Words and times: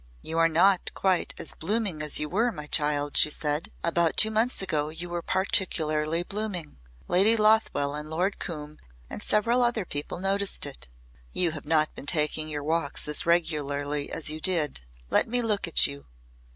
"You 0.23 0.39
are 0.39 0.49
not 0.49 0.91
quite 0.95 1.35
as 1.37 1.53
blooming 1.53 2.01
as 2.01 2.17
you 2.17 2.27
were, 2.27 2.51
my 2.51 2.65
child," 2.65 3.15
she 3.15 3.29
said. 3.29 3.71
"About 3.83 4.17
two 4.17 4.31
months 4.31 4.59
ago 4.59 4.89
you 4.89 5.09
were 5.11 5.21
particularly 5.21 6.23
blooming. 6.23 6.79
Lady 7.07 7.37
Lothwell 7.37 7.93
and 7.93 8.09
Lord 8.09 8.39
Coombe 8.39 8.79
and 9.11 9.21
several 9.21 9.61
other 9.61 9.85
people 9.85 10.17
noticed 10.19 10.65
it. 10.65 10.87
You 11.33 11.51
have 11.51 11.67
not 11.67 11.93
been 11.93 12.07
taking 12.07 12.47
your 12.49 12.63
walks 12.63 13.07
as 13.07 13.27
regularly 13.27 14.11
as 14.11 14.27
you 14.31 14.39
did. 14.41 14.81
Let 15.11 15.27
me 15.27 15.43
look 15.43 15.67
at 15.67 15.85
you." 15.85 16.07